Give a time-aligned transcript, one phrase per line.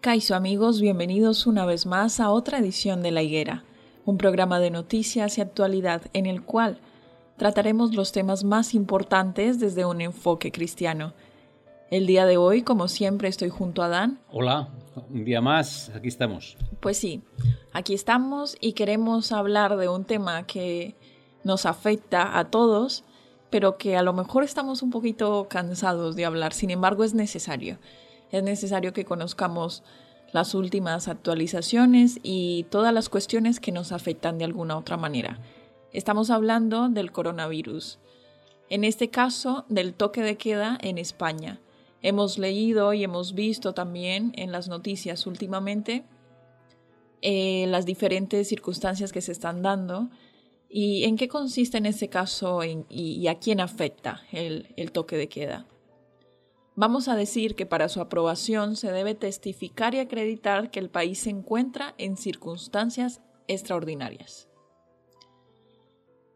[0.00, 3.64] Kaiso amigos, bienvenidos una vez más a otra edición de La Higuera,
[4.06, 6.80] un programa de noticias y actualidad en el cual
[7.36, 11.12] trataremos los temas más importantes desde un enfoque cristiano.
[11.90, 14.20] El día de hoy, como siempre, estoy junto a Dan.
[14.30, 14.70] Hola,
[15.10, 16.56] un día más, aquí estamos.
[16.80, 17.20] Pues sí,
[17.74, 20.96] aquí estamos y queremos hablar de un tema que
[21.44, 23.04] nos afecta a todos,
[23.50, 27.76] pero que a lo mejor estamos un poquito cansados de hablar, sin embargo es necesario
[28.32, 29.82] es necesario que conozcamos
[30.32, 35.40] las últimas actualizaciones y todas las cuestiones que nos afectan de alguna otra manera.
[35.92, 37.98] Estamos hablando del coronavirus.
[38.68, 41.60] En este caso, del toque de queda en España.
[42.02, 46.04] Hemos leído y hemos visto también en las noticias últimamente
[47.22, 50.08] eh, las diferentes circunstancias que se están dando
[50.70, 55.66] y en qué consiste en este caso y, a quién afecta el toque de queda.
[56.80, 61.18] Vamos a decir que para su aprobación se debe testificar y acreditar que el país
[61.18, 64.48] se encuentra en circunstancias extraordinarias.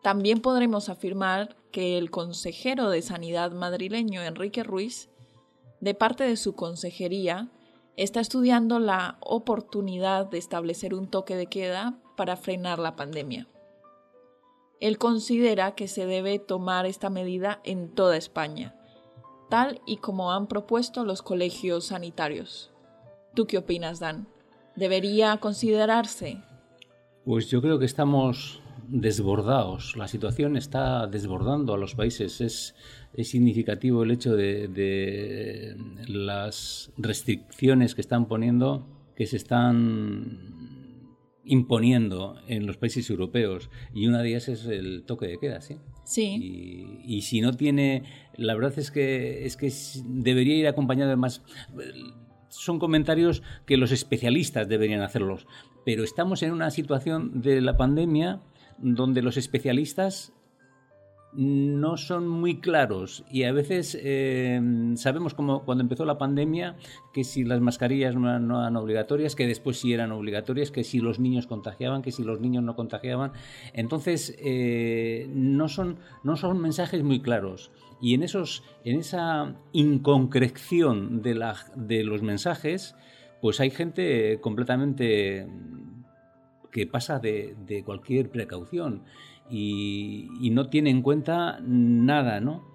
[0.02, 5.08] También podremos afirmar que el consejero de Sanidad madrileño Enrique Ruiz,
[5.80, 7.50] de parte de su consejería,
[7.96, 13.48] está estudiando la oportunidad de establecer un toque de queda para frenar la pandemia.
[14.78, 18.78] Él considera que se debe tomar esta medida en toda España,
[19.48, 22.70] tal y como han propuesto los colegios sanitarios.
[23.34, 24.28] ¿Tú qué opinas, Dan?
[24.76, 26.42] ¿Debería considerarse?
[27.24, 29.96] Pues yo creo que estamos desbordados.
[29.96, 32.40] La situación está desbordando a los países.
[32.40, 32.74] Es,
[33.28, 35.76] significativo el hecho de,
[36.08, 40.63] las restricciones que están poniendo, que se están
[41.44, 43.70] imponiendo en los países europeos.
[43.92, 45.76] Y una de ellas es el toque de queda, ¿sí?
[46.04, 47.00] Sí.
[47.04, 48.02] Y, si no tiene,
[48.36, 49.72] la verdad es que, es que
[50.06, 51.42] debería ir acompañado de más...
[52.48, 55.46] Son comentarios que los especialistas deberían hacerlos,
[55.84, 58.40] pero estamos en una situación de la pandemia
[58.78, 60.32] donde los especialistas
[61.36, 64.60] no son muy claros y a veces eh,
[64.96, 66.76] sabemos como cuando empezó la pandemia
[67.12, 71.18] que si las mascarillas no eran, obligatorias, que después sí eran obligatorias, que si los
[71.18, 73.32] niños contagiaban, que si los niños no contagiaban.
[73.72, 81.22] Entonces eh, no, son, no son mensajes muy claros y en, esos, en esa inconcreción
[81.22, 82.94] de, la, de los mensajes
[83.40, 85.46] pues hay gente completamente
[86.70, 89.02] que pasa de, de cualquier precaución
[89.50, 92.74] y, no tiene en cuenta nada, ¿no?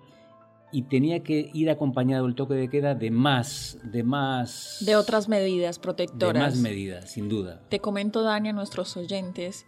[0.71, 4.77] y tenía que ir acompañado el toque de queda de más, de más...
[4.81, 6.33] De otras medidas protectoras.
[6.33, 7.59] De más medidas, sin duda.
[7.69, 9.65] Te comento, Dani, a nuestros oyentes,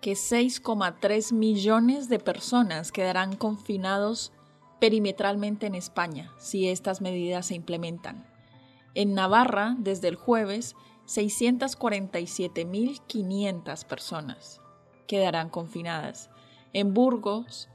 [0.00, 4.32] que 6,3 millones de personas quedarán confinados
[4.80, 8.26] perimetralmente en España si estas medidas se implementan.
[8.94, 10.74] En Navarra, desde el jueves,
[11.06, 14.62] 647.500 personas
[15.06, 16.30] quedarán confinadas
[16.72, 17.68] en Burgos,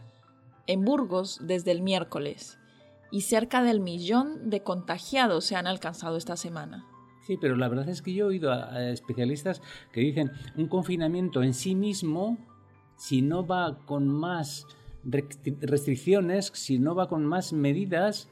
[0.68, 2.58] en Burgos desde el miércoles
[3.12, 6.86] y cerca del millón de contagiados se han alcanzado esta semana.
[7.26, 9.62] Sí, pero la verdad es que yo he oído a, especialistas
[9.92, 12.38] que dicen un confinamiento en sí mismo,
[12.98, 14.68] si no va con más
[15.04, 18.30] restricciones, si no va con más medidas,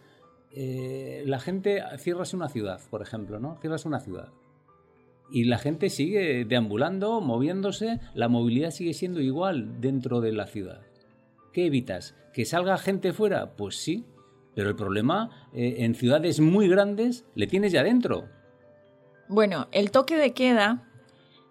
[0.52, 3.57] eh, la gente cierras una ciudad, por ejemplo, ¿no?
[3.62, 4.30] Cierras una ciudad.
[5.31, 10.81] Y la gente sigue deambulando, moviéndose, la movilidad sigue siendo igual dentro de la ciudad.
[11.54, 12.16] ¿Qué evitas?
[12.33, 13.56] ¿Que salga gente fuera?
[13.56, 14.06] Pues sí,
[14.56, 18.28] pero el problema eh, en ciudades muy grandes le tienes ya dentro.
[19.28, 20.88] Bueno, el toque de queda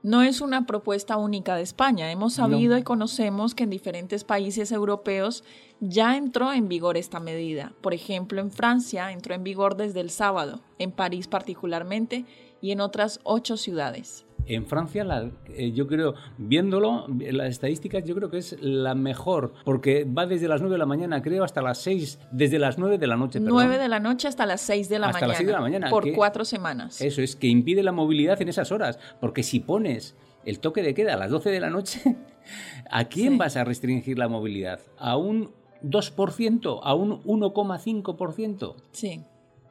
[0.03, 2.11] no es una propuesta única de España.
[2.11, 5.45] Hemos sabido y conocemos que en diferentes países europeos
[5.81, 7.73] ya entró en vigor esta medida.
[7.83, 12.25] Por ejemplo, en Francia entró en vigor desde el sábado, en París particularmente,
[12.61, 14.27] y en otras ocho ciudades.
[14.47, 15.07] En Francia,
[15.49, 20.49] eh, yo creo, viéndolo, las estadísticas, yo creo que es la mejor, porque va desde
[20.49, 23.39] las 9 de la mañana, creo, hasta las 6, desde las 9 de la noche.
[23.39, 25.61] 9 de la noche hasta las 6 de la, hasta mañana, las 6 de la
[25.61, 25.91] mañana.
[25.91, 27.01] Por cuatro semanas.
[27.01, 30.95] Eso es, que impide la movilidad en esas horas, porque si pones el toque de
[30.95, 32.17] queda a las 12 de la noche,
[32.91, 34.81] ¿a quién vas a restringir la movilidad?
[34.99, 35.53] ¿A un
[35.83, 36.81] 2%?
[36.83, 38.75] ¿A un 1,5%?
[38.93, 39.23] Sí.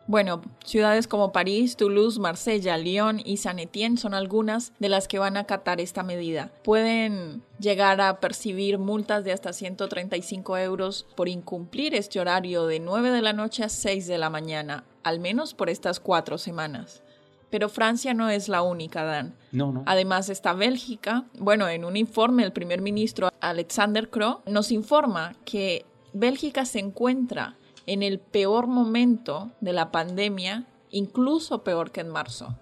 [0.09, 5.19] Bueno, ciudades como París, Toulouse, Marsella, Lyon y Saint Etienne son algunas de las que
[5.19, 6.51] van a acatar esta medida.
[6.63, 13.11] Pueden llegar a percibir multas de hasta 135 euros por incumplir este horario de 9
[13.11, 17.03] de la noche a 6 de la mañana, al menos por estas cuatro semanas.
[17.51, 19.35] Pero Francia no es la única, Dan.
[19.51, 19.83] No, no.
[19.85, 21.25] Además está Bélgica.
[21.37, 27.57] Bueno, en un informe el primer ministro Alexander Kroo nos informa que Bélgica se encuentra
[27.85, 32.57] en el peor momento de la pandemia, incluso peor que en marzo,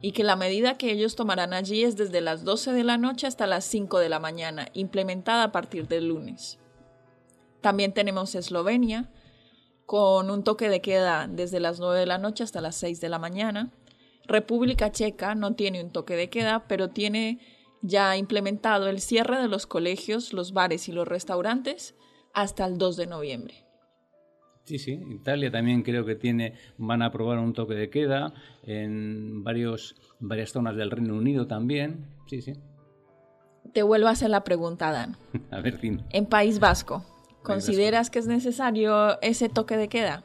[0.00, 3.26] y que la medida que ellos tomarán allí es desde las 12 de la noche
[3.26, 6.58] hasta las 5 de la mañana, implementada a partir del lunes.
[7.60, 9.10] También tenemos Eslovenia,
[9.86, 13.08] con un toque de queda desde las 9 de la noche hasta las 6 de
[13.08, 13.70] la mañana.
[14.26, 17.40] República Checa no tiene un toque de queda, pero tiene
[17.82, 21.94] ya implementado el cierre de los colegios, los bares y los restaurantes
[22.32, 23.66] hasta el 2 de noviembre.
[24.64, 28.32] Sí, sí, Italia también creo que tiene, van a aprobar un toque de queda
[28.62, 32.06] en varios, varias zonas del Reino Unido también.
[32.26, 32.54] Sí, sí.
[33.72, 35.16] Te vuelvo a hacer la pregunta, Dan.
[35.50, 36.02] a ver, fin.
[36.10, 37.04] En País Vasco,
[37.42, 40.22] ¿consideras que es necesario ese toque de queda?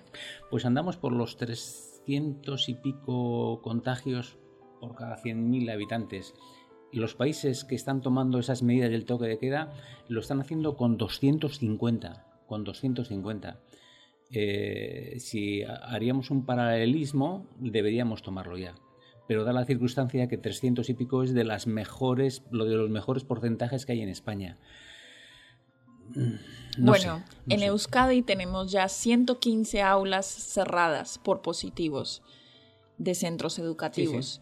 [0.51, 4.37] Pues andamos por los 300 y pico contagios
[4.79, 6.35] por cada 100.000 habitantes.
[6.91, 9.73] Los países que están tomando esas medidas del toque de queda
[10.07, 13.59] lo están haciendo con 250, con 250.
[14.31, 18.75] Eh, si haríamos un paralelismo, deberíamos tomarlo ya.
[19.27, 22.89] Pero da la circunstancia que 300 y pico es de las mejores, lo de los
[22.89, 24.57] mejores porcentajes que hay en España.
[26.15, 32.21] Mm, bueno, en Euskadi tenemos ya 115 aulas cerradas por positivos
[32.97, 34.41] de centros educativos.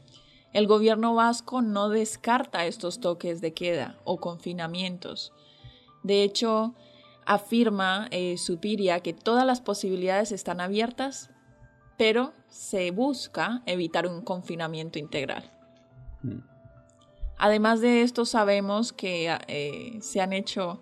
[0.54, 5.34] El gobierno vasco no descarta estos toques de queda o confinamientos.
[6.04, 6.76] De hecho,
[7.26, 11.32] afirma eh, Supiria que todas las posibilidades están abiertas,
[11.98, 15.52] pero se busca evitar un confinamiento integral.
[16.22, 16.40] Mm.
[17.38, 20.80] Además de esto, sabemos que eh, se han hecho,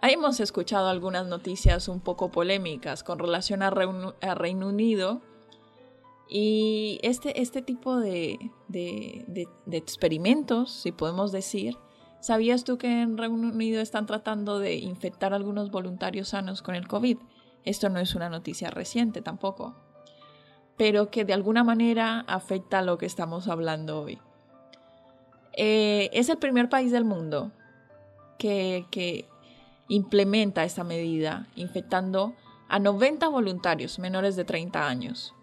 [0.00, 5.20] hemos escuchado algunas noticias un poco polémicas con relación a, Reino Unido
[6.30, 8.38] y este, este tipo de
[9.70, 11.76] experimentos, si podemos decir,
[12.20, 16.74] ¿Sabías tú que en Reino Unido están tratando de infectar a algunos voluntarios sanos con
[16.74, 17.18] el COVID?
[17.64, 19.76] Esto no es una noticia reciente tampoco,
[20.76, 24.18] pero que de alguna manera afecta a lo que estamos hablando hoy.
[25.52, 27.52] Eh, es el primer país del mundo
[28.38, 29.28] que, que
[29.88, 32.34] implementa esta medida, infectando
[32.68, 35.34] a 90 voluntarios menores de 30 años.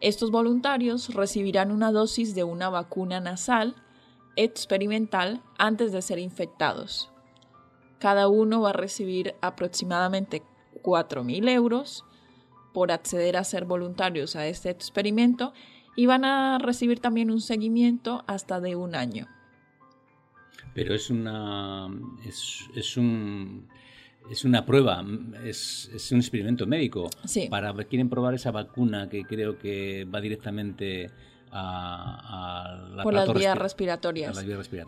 [0.00, 3.74] Estos voluntarios recibirán una dosis de una vacuna nasal
[4.38, 7.10] experimental antes de ser infectados.
[7.98, 10.42] Cada uno va a recibir aproximadamente
[10.82, 12.04] 4.000 euros
[12.72, 15.52] por acceder a ser voluntarios a este experimento
[15.96, 19.26] y van a recibir también un seguimiento hasta de un año.
[20.72, 21.88] Pero es una.
[22.24, 23.66] es, un.
[24.30, 25.04] Es una prueba,
[25.44, 27.10] es, un experimento médico.
[27.24, 27.48] Sí.
[27.50, 31.10] Para quieren probar esa vacuna que creo que va directamente
[31.52, 34.38] a, Por las vías, respiratorias.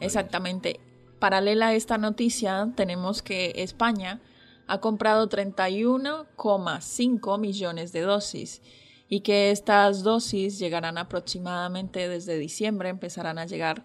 [0.00, 0.80] Exactamente.
[1.18, 4.20] Paralela a esta noticia, tenemos que España
[4.66, 8.62] ha comprado 31,5 millones de dosis
[9.08, 13.84] y que estas dosis llegarán aproximadamente desde diciembre, empezarán a llegar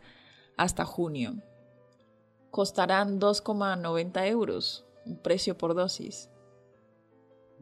[0.55, 1.35] hasta junio.
[2.51, 6.29] Costarán 2,90 euros, un precio por dosis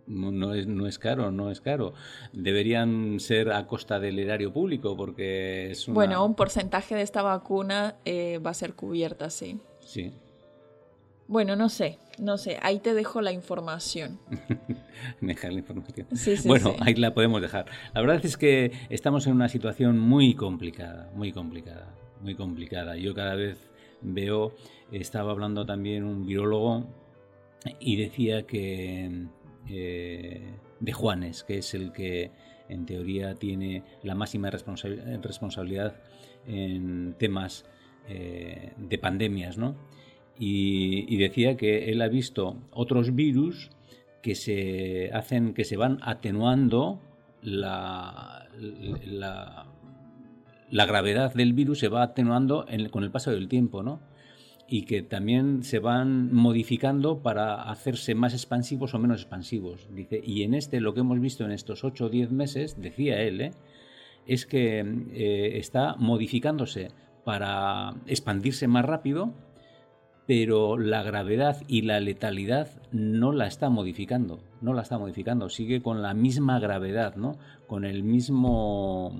[0.07, 1.93] no es, no es caro, no es caro.
[2.33, 7.95] Deberían ser a costa del erario público porque es Bueno, un porcentaje de esta vacuna
[8.05, 9.59] eh, va a ser cubierta, sí.
[9.79, 10.11] Sí.
[11.27, 14.19] Bueno, no sé, no sé, ahí te dejo la información.
[15.21, 16.07] dejar la información.
[16.13, 16.77] Sí, sí, bueno, sí.
[16.81, 17.65] ahí la podemos dejar.
[17.93, 22.97] La verdad es que estamos en una situación muy complicada, muy complicada, muy complicada.
[22.97, 23.57] Yo cada vez
[24.01, 24.53] veo,
[24.91, 26.85] estaba hablando también un virólogo
[27.79, 29.27] y decía que
[29.69, 32.31] eh, de Juanes, que es el que
[32.69, 35.95] en teoría tiene la máxima responsabil- responsabilidad
[36.47, 37.65] en temas
[38.09, 39.75] eh, de pandemias, ¿no?
[40.39, 43.69] Y, decía que él ha visto otros virus
[44.21, 46.99] que se hacen, que se van atenuando
[47.41, 48.47] la,
[49.05, 49.67] la,
[50.85, 53.99] gravedad del virus se va atenuando en- con el paso del tiempo, ¿no?
[54.75, 59.87] Y que también se van modificando para hacerse más expansivos o menos expansivos.
[59.93, 63.21] Dice, y en este lo que hemos visto en estos 8 o 10 meses, decía
[63.21, 63.51] él, ¿eh?
[64.25, 66.87] es que eh, está modificándose
[67.23, 69.35] para expandirse más rápido,
[70.25, 75.83] pero la gravedad y la letalidad no la está modificando, no la está modificando, sigue
[75.83, 77.37] con la misma gravedad, ¿no?
[77.67, 79.11] Con el mismo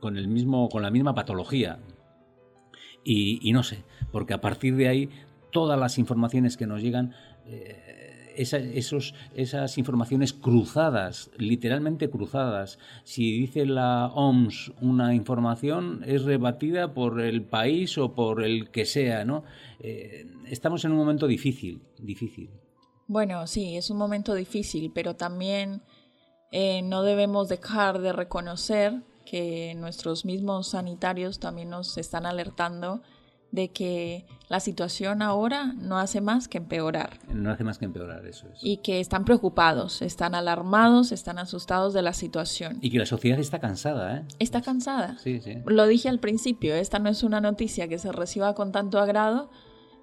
[0.00, 1.78] con el mismo con la misma patología.
[3.08, 5.08] Y, no sé, porque a partir de ahí
[5.52, 7.14] todas las informaciones que nos llegan
[7.46, 12.78] eh, esas informaciones cruzadas, literalmente cruzadas.
[13.04, 18.84] Si dice la OMS una información, es rebatida por el país o por el que
[18.84, 19.44] sea, ¿no?
[19.80, 22.50] Eh, estamos en un momento difícil, difícil.
[23.06, 25.82] Bueno, sí, es un momento difícil, pero también
[26.50, 33.02] eh, no debemos dejar de reconocer que nuestros mismos sanitarios también nos están alertando
[33.52, 38.26] de que la situación ahora no hace más que empeorar No hace más que empeorar,
[38.26, 38.58] eso es.
[38.62, 42.78] y que están preocupados, están alarmados, están asustados de la situación.
[42.80, 44.22] Y que la sociedad está cansada, ¿eh?
[44.40, 45.16] Está cansada.
[45.22, 45.58] Sí, sí.
[45.66, 49.48] Lo dije al principio, esta no es una noticia que se reciba con tanto agrado,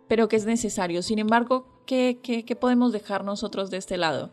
[0.07, 1.01] pero que es necesario.
[1.01, 4.31] Sin embargo, ¿qué, qué- qué podemos dejar nosotros de este lado?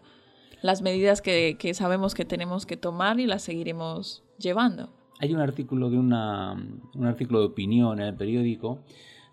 [0.62, 4.93] Las medidas que, que sabemos que tenemos que tomar y las seguiremos llevando.
[5.21, 6.52] Hay un artículo de una,
[6.95, 8.83] un artículo de opinión en el periódico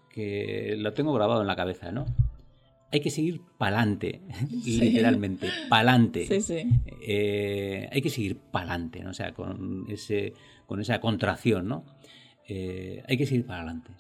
[0.09, 2.05] que lo tengo grabado en la cabeza, ¿no?
[2.91, 4.21] Hay que seguir pa'lante,
[4.65, 6.25] literalmente, pa'lante.
[6.25, 6.67] Sí, sí.
[7.01, 9.11] Eh, hay que seguir pa'lante, ¿no?
[9.11, 10.33] O sea, con, ese,
[10.65, 11.85] con esa contracción, ¿no?
[12.47, 13.91] Eh, hay que seguir para adelante.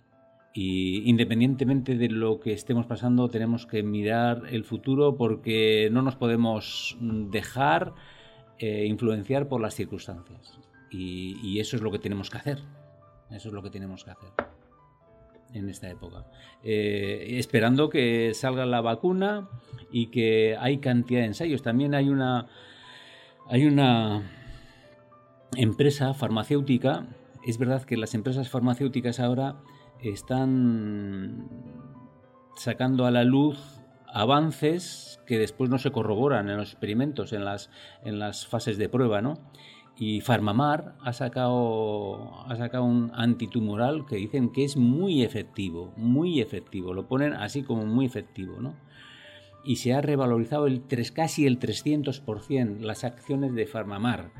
[0.59, 6.15] Y independientemente de lo que estemos pasando, tenemos que mirar el futuro porque no nos
[6.15, 7.93] podemos dejar
[8.57, 10.57] eh, influenciar por las circunstancias.
[10.89, 12.63] Y, y eso es lo que tenemos que hacer.
[13.29, 14.29] Eso es lo que tenemos que hacer
[15.53, 16.25] en esta época.
[16.63, 19.49] Eh, esperando que salga la vacuna
[19.91, 21.61] y que hay cantidad de ensayos.
[21.61, 22.47] También hay una,
[23.47, 24.23] hay una
[25.55, 27.05] empresa farmacéutica.
[27.45, 29.57] Es verdad que las empresas farmacéuticas ahora
[30.01, 31.49] están
[32.55, 33.77] sacando a la luz
[34.07, 37.69] avances que después no se corroboran en los experimentos, en las,
[38.03, 39.37] en las fases de prueba, ¿no?
[39.99, 46.39] Y Farmamar ha sacado, ha sacado un antitumoral que dicen que es muy efectivo, muy
[46.39, 46.93] efectivo.
[46.93, 48.75] Lo ponen así como muy efectivo, ¿no?
[49.63, 54.31] Y se ha revalorizado el 3, casi el 300% las acciones de Farmamar.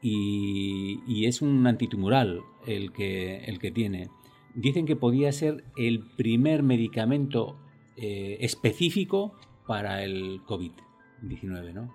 [0.00, 4.08] Y, y es un antitumoral el que, el que tiene.
[4.54, 7.56] Dicen que podía ser el primer medicamento
[7.96, 9.34] eh, específico
[9.66, 11.94] para el COVID-19, ¿no?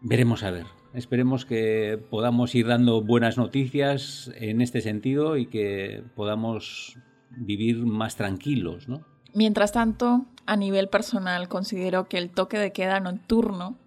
[0.00, 0.66] Veremos a ver.
[0.94, 6.98] Esperemos que podamos ir dando buenas noticias en este sentido y que podamos
[7.30, 9.04] vivir más tranquilos, ¿no?
[9.34, 13.78] Mientras tanto, a nivel personal, considero que el toque de queda nocturno,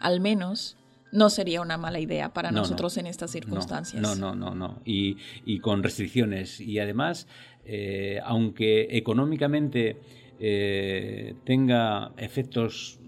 [0.00, 0.78] al menos,
[1.12, 2.62] no sería una mala idea para No, no.
[2.62, 4.02] nosotros en estas circunstancias.
[4.02, 4.80] No, no, no, no.
[4.84, 6.58] Y, y con restricciones.
[6.60, 7.28] Y además,
[7.64, 10.00] eh, aunque económicamente
[10.40, 12.98] eh, tenga efectos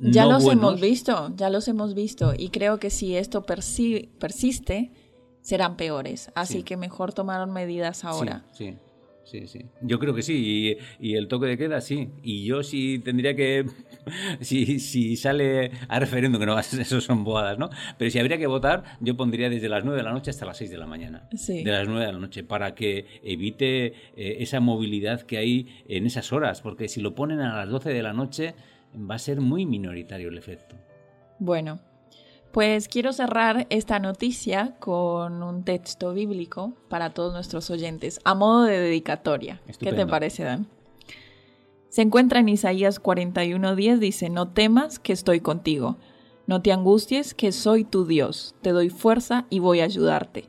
[0.00, 3.44] Ya no los buenos, hemos visto, ya los hemos visto y creo que si esto
[3.44, 4.92] persi- persiste,
[5.40, 6.30] serán peores.
[6.34, 6.62] Así Sí.
[6.62, 8.44] que mejor tomaron medidas ahora.
[8.52, 8.76] Sí, sí,
[9.24, 9.66] sí, sí.
[9.82, 10.78] Yo creo que sí.
[11.00, 12.10] Y, y el toque de queda, sí.
[12.22, 13.66] Y yo sí tendría que.
[14.40, 17.70] Si, si sale a referéndum, que no eso son boadas, ¿no?
[17.98, 20.56] Pero si habría que votar, yo pondría desde las 9 de la noche hasta las
[20.56, 21.28] 6 de la mañana.
[21.36, 21.62] Sí.
[21.62, 23.92] De las 9 de la noche, para que evite eh,
[24.40, 26.62] esa movilidad que hay en esas horas.
[26.62, 28.54] Porque si lo ponen a las 12 de la noche,
[28.96, 30.74] va a ser muy minoritario el efecto.
[31.38, 31.80] Bueno,
[32.52, 38.64] pues quiero cerrar esta noticia con un texto bíblico para todos nuestros oyentes, a modo
[38.64, 39.60] de dedicatoria.
[39.80, 40.66] ¿Qué te parece, Dan?
[41.88, 45.96] Se encuentra en Isaías 41:10, dice, no temas que estoy contigo,
[46.46, 50.48] no te angusties que soy tu Dios, te doy fuerza y voy a ayudarte,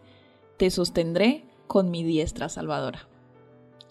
[0.57, 3.07] te sostendré con mi diestra salvadora.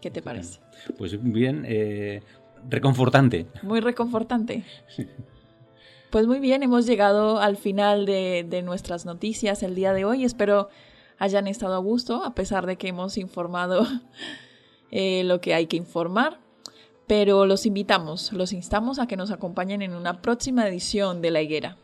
[0.01, 0.61] ¿Qué te parece?
[0.99, 2.23] Pues bien, eh,
[2.69, 3.47] reconfortante.
[3.63, 4.65] Muy reconfortante.
[6.13, 10.27] Pues muy bien, hemos llegado al final de, de nuestras noticias el día de hoy.
[10.27, 10.69] Espero
[11.17, 13.87] hayan estado a gusto, a pesar de que hemos informado
[14.91, 16.39] eh, lo que hay que informar.
[17.07, 21.41] Pero los invitamos, los instamos a que nos acompañen en una próxima edición de La
[21.41, 21.79] Higuera.